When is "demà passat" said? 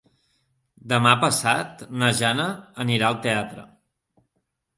0.93-1.83